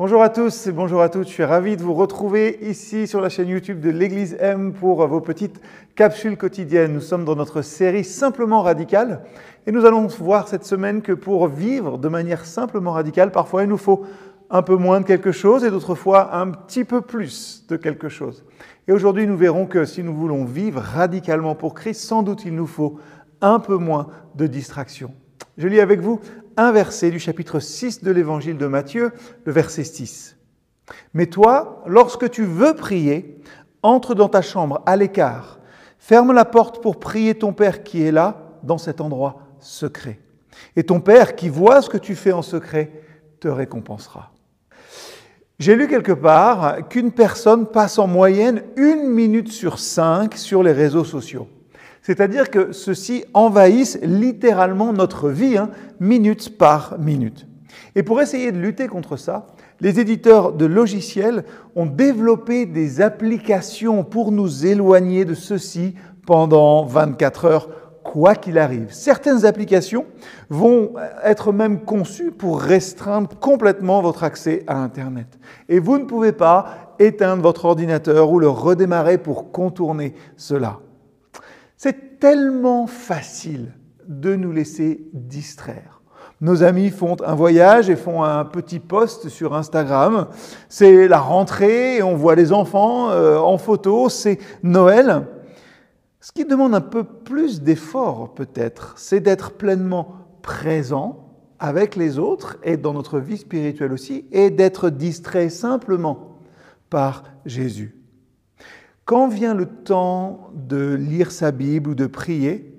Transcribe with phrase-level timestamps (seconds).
[0.00, 1.26] Bonjour à tous et bonjour à toutes.
[1.26, 5.04] Je suis ravi de vous retrouver ici sur la chaîne YouTube de l'Église M pour
[5.08, 5.60] vos petites
[5.96, 6.92] capsules quotidiennes.
[6.92, 9.22] Nous sommes dans notre série Simplement Radicale
[9.66, 13.68] et nous allons voir cette semaine que pour vivre de manière simplement radicale, parfois il
[13.68, 14.04] nous faut
[14.50, 18.08] un peu moins de quelque chose et d'autres fois un petit peu plus de quelque
[18.08, 18.44] chose.
[18.86, 22.54] Et aujourd'hui, nous verrons que si nous voulons vivre radicalement pour Christ, sans doute il
[22.54, 23.00] nous faut
[23.40, 24.06] un peu moins
[24.36, 25.12] de distraction.
[25.56, 26.20] Je lis avec vous
[26.58, 29.12] un verset du chapitre 6 de l'évangile de Matthieu,
[29.44, 30.36] le verset 6.
[31.14, 33.40] Mais toi, lorsque tu veux prier,
[33.82, 35.60] entre dans ta chambre à l'écart,
[35.98, 40.18] ferme la porte pour prier ton Père qui est là, dans cet endroit secret.
[40.74, 42.90] Et ton Père qui voit ce que tu fais en secret,
[43.38, 44.32] te récompensera.
[45.60, 50.72] J'ai lu quelque part qu'une personne passe en moyenne une minute sur cinq sur les
[50.72, 51.48] réseaux sociaux.
[52.08, 55.68] C'est-à-dire que ceux-ci envahissent littéralement notre vie, hein,
[56.00, 57.46] minute par minute.
[57.94, 59.48] Et pour essayer de lutter contre ça,
[59.82, 61.44] les éditeurs de logiciels
[61.76, 67.68] ont développé des applications pour nous éloigner de ceci pendant 24 heures,
[68.04, 68.86] quoi qu'il arrive.
[68.88, 70.06] Certaines applications
[70.48, 75.38] vont être même conçues pour restreindre complètement votre accès à Internet.
[75.68, 80.78] Et vous ne pouvez pas éteindre votre ordinateur ou le redémarrer pour contourner cela.
[81.78, 83.72] C'est tellement facile
[84.08, 86.02] de nous laisser distraire.
[86.40, 90.26] Nos amis font un voyage et font un petit post sur Instagram.
[90.68, 95.28] C'est la rentrée, on voit les enfants euh, en photo, c'est Noël.
[96.20, 101.28] Ce qui demande un peu plus d'effort peut-être, c'est d'être pleinement présent
[101.60, 106.40] avec les autres et dans notre vie spirituelle aussi, et d'être distrait simplement
[106.90, 107.97] par Jésus.
[109.08, 112.74] Quand vient le temps de lire sa Bible ou de prier,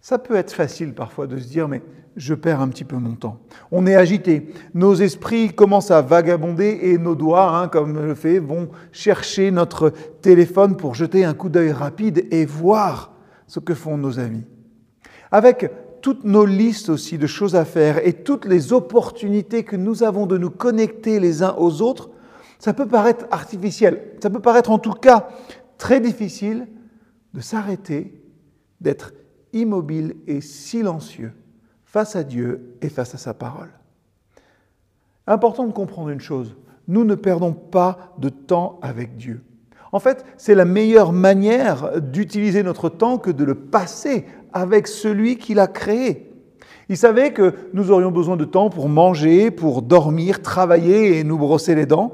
[0.00, 1.82] ça peut être facile parfois de se dire, mais
[2.16, 3.40] je perds un petit peu mon temps.
[3.70, 8.14] On est agité, nos esprits commencent à vagabonder et nos doigts, hein, comme je le
[8.14, 9.90] fais, vont chercher notre
[10.22, 13.12] téléphone pour jeter un coup d'œil rapide et voir
[13.46, 14.46] ce que font nos amis.
[15.30, 15.70] Avec
[16.00, 20.24] toutes nos listes aussi de choses à faire et toutes les opportunités que nous avons
[20.24, 22.08] de nous connecter les uns aux autres,
[22.60, 25.28] ça peut paraître artificiel, ça peut paraître en tout cas
[25.78, 26.68] très difficile
[27.34, 28.22] de s'arrêter,
[28.80, 29.12] d'être
[29.52, 31.32] immobile et silencieux
[31.84, 33.70] face à Dieu et face à sa parole.
[35.26, 36.54] Important de comprendre une chose,
[36.86, 39.42] nous ne perdons pas de temps avec Dieu.
[39.92, 45.36] En fait, c'est la meilleure manière d'utiliser notre temps que de le passer avec celui
[45.36, 46.30] qui l'a créé.
[46.88, 51.38] Il savait que nous aurions besoin de temps pour manger, pour dormir, travailler et nous
[51.38, 52.12] brosser les dents.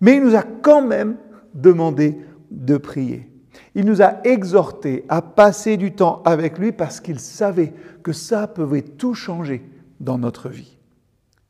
[0.00, 1.16] Mais il nous a quand même
[1.54, 2.18] demandé
[2.50, 3.30] de prier.
[3.74, 7.72] Il nous a exhortés à passer du temps avec lui parce qu'il savait
[8.02, 9.62] que ça pouvait tout changer
[10.00, 10.78] dans notre vie.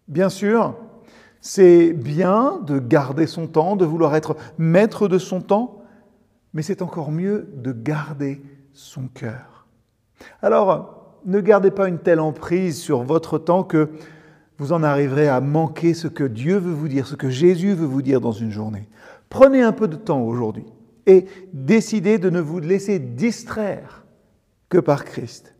[0.08, 0.74] Bien sûr,
[1.40, 5.82] c'est bien de garder son temps, de vouloir être maître de son temps,
[6.54, 8.42] mais c'est encore mieux de garder
[8.72, 9.66] son cœur.
[10.42, 13.90] Alors, ne gardez pas une telle emprise sur votre temps que
[14.58, 17.86] vous en arriverez à manquer ce que Dieu veut vous dire, ce que Jésus veut
[17.86, 18.88] vous dire dans une journée.
[19.30, 20.66] Prenez un peu de temps aujourd'hui
[21.06, 24.04] et décidez de ne vous laisser distraire
[24.68, 25.54] que par Christ.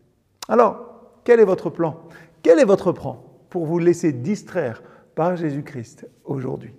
[0.48, 2.02] Alors, quel est votre plan?
[2.42, 4.82] Quel est votre plan pour vous laisser distraire
[5.14, 6.74] par Jésus-Christ aujourd'hui?